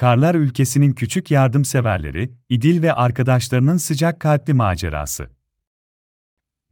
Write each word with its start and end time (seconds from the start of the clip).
Karlar 0.00 0.34
ülkesinin 0.34 0.92
küçük 0.92 1.30
yardımseverleri, 1.30 2.30
İdil 2.48 2.82
ve 2.82 2.92
arkadaşlarının 2.92 3.76
sıcak 3.76 4.20
kalpli 4.20 4.54
macerası. 4.54 5.30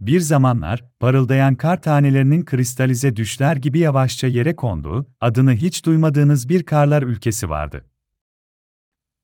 Bir 0.00 0.20
zamanlar, 0.20 0.84
parıldayan 1.00 1.54
kar 1.54 1.82
tanelerinin 1.82 2.44
kristalize 2.44 3.16
düşler 3.16 3.56
gibi 3.56 3.78
yavaşça 3.78 4.26
yere 4.26 4.56
konduğu, 4.56 5.06
adını 5.20 5.52
hiç 5.52 5.84
duymadığınız 5.84 6.48
bir 6.48 6.62
karlar 6.62 7.02
ülkesi 7.02 7.50
vardı. 7.50 7.84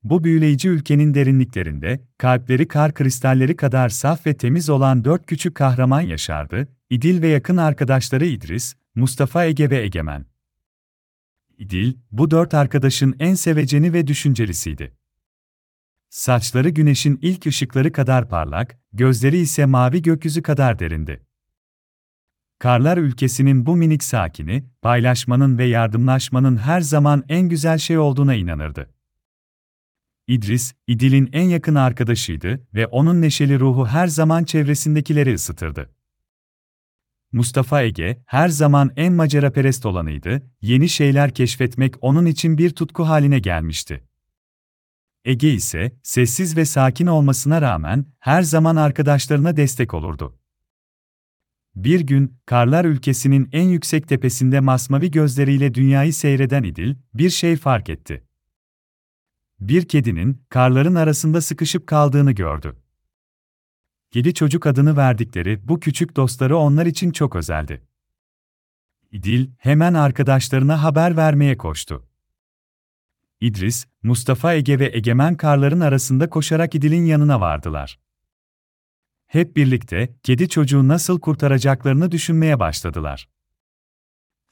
Bu 0.03 0.25
büyüleyici 0.25 0.69
ülkenin 0.69 1.15
derinliklerinde, 1.15 2.01
kalpleri 2.19 2.69
kar 2.69 2.95
kristalleri 2.95 3.57
kadar 3.57 3.89
saf 3.89 4.27
ve 4.27 4.35
temiz 4.35 4.71
olan 4.71 5.05
dört 5.05 5.27
küçük 5.27 5.55
kahraman 5.55 6.01
yaşardı, 6.01 6.69
İdil 6.91 7.23
ve 7.23 7.29
yakın 7.29 7.57
arkadaşları 7.57 8.27
İdris, 8.27 8.75
Mustafa 8.95 9.45
Ege 9.45 9.71
ve 9.71 9.83
Egemen. 9.83 10.34
İdil, 11.59 11.95
bu 12.11 12.31
dört 12.31 12.55
arkadaşın 12.55 13.17
en 13.19 13.35
seveceni 13.35 13.93
ve 13.93 14.07
düşüncelisiydi. 14.07 14.97
Saçları 16.11 16.69
güneşin 16.69 17.19
ilk 17.23 17.47
ışıkları 17.47 17.93
kadar 17.93 18.29
parlak, 18.29 18.79
gözleri 18.93 19.37
ise 19.37 19.67
mavi 19.67 20.03
gökyüzü 20.03 20.43
kadar 20.43 20.79
derindi. 20.79 21.27
Karlar 22.59 22.99
ülkesinin 22.99 23.67
bu 23.67 23.77
minik 23.77 24.05
sakini, 24.05 24.65
paylaşmanın 24.83 25.59
ve 25.59 25.65
yardımlaşmanın 25.65 26.57
her 26.57 26.81
zaman 26.81 27.25
en 27.29 27.49
güzel 27.49 27.79
şey 27.79 27.99
olduğuna 27.99 28.35
inanırdı. 28.35 28.95
İdris, 30.27 30.75
İdil'in 30.87 31.31
en 31.33 31.49
yakın 31.49 31.75
arkadaşıydı 31.75 32.67
ve 32.75 32.87
onun 32.87 33.23
neşeli 33.23 33.61
ruhu 33.61 33.87
her 33.87 34.07
zaman 34.07 34.45
çevresindekileri 34.45 35.35
ısıtırdı. 35.35 35.91
Mustafa 37.35 37.83
Ege, 37.83 38.23
her 38.27 38.49
zaman 38.49 38.91
en 38.97 39.13
maceraperest 39.13 39.87
olanıydı, 39.87 40.43
yeni 40.63 40.89
şeyler 40.89 41.35
keşfetmek 41.35 41.95
onun 42.01 42.27
için 42.27 42.59
bir 42.59 42.71
tutku 42.71 43.05
haline 43.05 43.39
gelmişti. 43.39 44.05
Ege 45.25 45.53
ise, 45.53 45.93
sessiz 46.03 46.57
ve 46.57 46.65
sakin 46.65 47.07
olmasına 47.07 47.63
rağmen, 47.63 48.07
her 48.19 48.43
zaman 48.43 48.77
arkadaşlarına 48.77 49.57
destek 49.57 49.95
olurdu. 49.95 50.39
Bir 51.75 52.01
gün, 52.01 52.37
Karlar 52.47 52.85
ülkesinin 52.85 53.49
en 53.53 53.69
yüksek 53.69 54.09
tepesinde 54.09 54.61
masmavi 54.61 55.11
gözleriyle 55.11 55.75
dünyayı 55.75 56.15
seyreden 56.15 56.63
İdil, 56.63 56.95
bir 57.15 57.31
şey 57.31 57.57
fark 57.57 57.89
etti. 57.89 58.25
Bir 59.61 59.89
kedinin, 59.89 60.43
karların 60.49 60.95
arasında 60.95 61.41
sıkışıp 61.41 61.87
kaldığını 61.87 62.33
gördü. 62.33 62.84
Kedi 64.15 64.35
çocuk 64.35 64.67
adını 64.67 64.97
verdikleri 64.97 65.69
bu 65.69 65.81
küçük 65.81 66.17
dostları 66.17 66.57
onlar 66.57 66.87
için 66.87 67.11
çok 67.11 67.37
özeldi. 67.37 67.87
İdil, 69.11 69.51
hemen 69.59 69.95
arkadaşlarına 69.95 70.83
haber 70.83 71.17
vermeye 71.17 71.57
koştu. 71.57 72.09
İdris, 73.41 73.87
Mustafa 74.03 74.55
Ege 74.55 74.79
ve 74.79 74.91
Egemen 74.97 75.37
karların 75.37 75.81
arasında 75.81 76.31
koşarak 76.31 76.75
İdil'in 76.75 77.05
yanına 77.05 77.41
vardılar. 77.41 77.99
Hep 79.27 79.57
birlikte, 79.57 80.17
kedi 80.23 80.49
çocuğu 80.49 80.89
nasıl 80.89 81.21
kurtaracaklarını 81.21 82.13
düşünmeye 82.13 82.61
başladılar. 82.61 83.29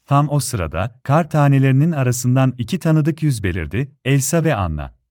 Tam 0.06 0.28
o 0.28 0.40
sırada, 0.40 1.00
kar 1.02 1.30
tanelerinin 1.30 1.92
arasından 1.92 2.55
iki 2.58 2.78
tanıdık 2.78 3.22
yüz 3.22 3.42
belirdi, 3.42 3.92
Elsa 4.05 4.44
ve 4.44 4.55
Anna. 4.55 5.02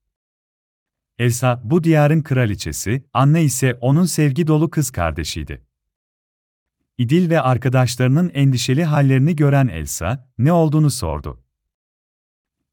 Elsa, 1.22 1.62
bu 1.64 1.84
diyarın 1.84 2.22
kraliçesi, 2.22 3.04
Anna 3.14 3.40
ise 3.40 3.78
onun 3.82 4.06
sevgi 4.06 4.48
dolu 4.48 4.70
kız 4.70 4.92
kardeşiydi. 4.92 5.66
İdil 6.98 7.30
ve 7.30 7.42
arkadaşlarının 7.42 8.32
endişeli 8.34 8.84
hallerini 8.84 9.36
gören 9.36 9.68
Elsa, 9.68 10.30
ne 10.38 10.52
olduğunu 10.52 10.90
sordu. 10.90 11.44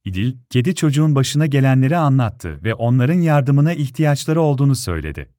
İdil, 0.05 0.37
kedi 0.51 0.75
çocuğun 0.75 1.15
başına 1.15 1.47
gelenleri 1.47 1.97
anlattı 1.97 2.65
ve 2.65 2.75
onların 2.75 3.21
yardımına 3.21 3.73
ihtiyaçları 3.73 4.41
olduğunu 4.41 4.75
söyledi. 4.75 5.35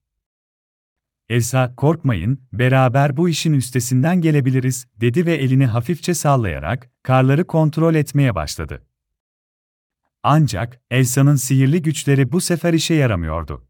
Elsa, 1.30 1.76
korkmayın, 1.76 2.40
beraber 2.54 3.18
bu 3.18 3.30
işin 3.30 3.54
üstesinden 3.54 4.22
gelebiliriz, 4.22 4.88
dedi 5.02 5.26
ve 5.26 5.36
elini 5.36 5.66
hafifçe 5.66 6.14
sallayarak, 6.14 6.90
karları 7.04 7.48
kontrol 7.48 7.96
etmeye 7.96 8.36
başladı. 8.36 8.89
Ancak, 10.24 10.82
Elsa'nın 10.92 11.36
sihirli 11.36 11.82
güçleri 11.82 12.32
bu 12.32 12.42
sefer 12.42 12.74
işe 12.74 12.94
yaramıyordu. 12.94 13.68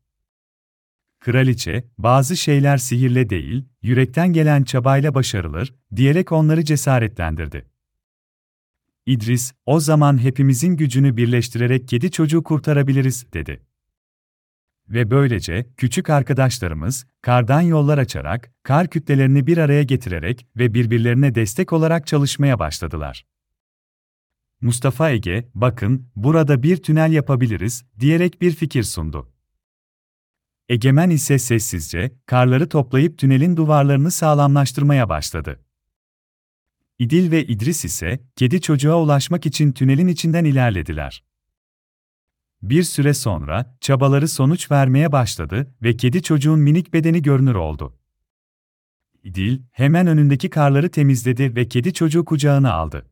Kraliçe, 1.19 1.83
bazı 1.97 2.37
şeyler 2.37 2.77
sihirle 2.77 3.29
değil, 3.29 3.65
yürekten 3.81 4.33
gelen 4.33 4.63
çabayla 4.63 5.15
başarılır, 5.15 5.73
diyerek 5.95 6.31
onları 6.31 6.65
cesaretlendirdi. 6.65 7.65
İdris, 9.05 9.53
o 9.65 9.79
zaman 9.79 10.23
hepimizin 10.23 10.77
gücünü 10.77 11.17
birleştirerek 11.17 11.87
kedi 11.87 12.11
çocuğu 12.11 12.43
kurtarabiliriz, 12.43 13.33
dedi. 13.33 13.61
Ve 14.89 15.11
böylece, 15.11 15.65
küçük 15.77 16.09
arkadaşlarımız, 16.09 17.05
kardan 17.21 17.61
yollar 17.61 17.97
açarak, 17.97 18.51
kar 18.63 18.87
kütlelerini 18.87 19.47
bir 19.47 19.57
araya 19.57 19.83
getirerek 19.83 20.47
ve 20.57 20.73
birbirlerine 20.73 21.35
destek 21.35 21.73
olarak 21.73 22.07
çalışmaya 22.07 22.59
başladılar. 22.59 23.25
Mustafa 24.61 25.09
Ege, 25.09 25.49
bakın, 25.55 26.07
burada 26.15 26.63
bir 26.63 26.77
tünel 26.77 27.11
yapabiliriz, 27.11 27.85
diyerek 27.99 28.41
bir 28.41 28.51
fikir 28.51 28.83
sundu. 28.83 29.31
Egemen 30.69 31.09
ise 31.09 31.39
sessizce, 31.39 32.11
karları 32.25 32.69
toplayıp 32.69 33.17
tünelin 33.17 33.57
duvarlarını 33.57 34.11
sağlamlaştırmaya 34.11 35.09
başladı. 35.09 35.59
İdil 36.99 37.31
ve 37.31 37.45
İdris 37.45 37.85
ise, 37.85 38.19
kedi 38.35 38.61
çocuğa 38.61 39.01
ulaşmak 39.01 39.45
için 39.45 39.71
tünelin 39.71 40.07
içinden 40.07 40.45
ilerlediler. 40.45 41.23
Bir 42.61 42.83
süre 42.83 43.13
sonra, 43.13 43.77
çabaları 43.81 44.27
sonuç 44.27 44.71
vermeye 44.71 45.11
başladı 45.11 45.75
ve 45.81 45.97
kedi 45.97 46.23
çocuğun 46.23 46.59
minik 46.59 46.93
bedeni 46.93 47.21
görünür 47.21 47.55
oldu. 47.55 47.97
İdil, 49.23 49.61
hemen 49.71 50.07
önündeki 50.07 50.49
karları 50.49 50.91
temizledi 50.91 51.55
ve 51.55 51.67
kedi 51.67 51.93
çocuğu 51.93 52.25
kucağına 52.25 52.73
aldı. 52.73 53.08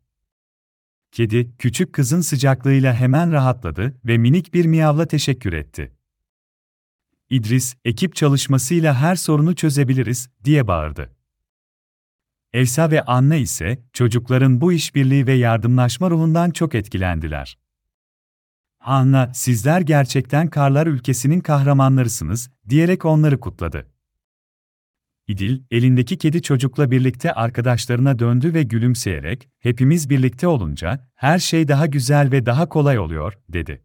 Kedi, 1.12 1.58
küçük 1.58 1.94
kızın 1.94 2.22
sıcaklığıyla 2.22 2.94
hemen 2.94 3.32
rahatladı 3.32 3.98
ve 4.06 4.18
minik 4.18 4.54
bir 4.54 4.66
miyavla 4.66 5.06
teşekkür 5.06 5.54
etti. 5.54 5.94
İdris, 7.30 7.76
ekip 7.86 8.16
çalışmasıyla 8.16 8.94
her 8.96 9.16
sorunu 9.16 9.56
çözebiliriz, 9.56 10.30
diye 10.44 10.68
bağırdı. 10.68 11.16
Elsa 12.54 12.92
ve 12.92 13.02
Anna 13.02 13.36
ise, 13.36 13.84
çocukların 13.94 14.62
bu 14.62 14.74
işbirliği 14.74 15.28
ve 15.28 15.34
yardımlaşma 15.34 16.10
ruhundan 16.10 16.52
çok 16.52 16.76
etkilendiler. 16.76 17.58
Anna, 18.80 19.32
sizler 19.34 19.82
gerçekten 19.82 20.50
karlar 20.50 20.88
ülkesinin 20.88 21.40
kahramanlarısınız, 21.40 22.50
diyerek 22.70 23.06
onları 23.06 23.40
kutladı. 23.40 23.88
İdil, 25.28 25.62
elindeki 25.72 26.18
kedi 26.18 26.42
çocukla 26.42 26.92
birlikte 26.92 27.34
arkadaşlarına 27.34 28.20
döndü 28.20 28.54
ve 28.54 28.64
gülümseyerek, 28.64 29.50
hepimiz 29.60 30.10
birlikte 30.10 30.48
olunca, 30.48 31.08
her 31.16 31.40
şey 31.40 31.68
daha 31.68 31.86
güzel 31.86 32.32
ve 32.32 32.46
daha 32.46 32.70
kolay 32.70 33.00
oluyor, 33.00 33.34
dedi. 33.50 33.84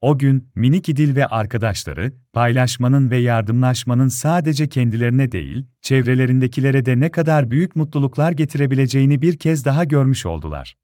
O 0.00 0.18
gün, 0.18 0.48
minik 0.54 0.88
İdil 0.88 1.16
ve 1.16 1.26
arkadaşları, 1.26 2.12
paylaşmanın 2.32 3.10
ve 3.10 3.16
yardımlaşmanın 3.16 4.08
sadece 4.08 4.68
kendilerine 4.68 5.32
değil, 5.32 5.66
çevrelerindekilere 5.82 6.86
de 6.86 7.00
ne 7.00 7.10
kadar 7.10 7.50
büyük 7.50 7.76
mutluluklar 7.76 8.32
getirebileceğini 8.32 9.22
bir 9.22 9.38
kez 9.38 9.64
daha 9.64 9.84
görmüş 9.84 10.26
oldular. 10.26 10.76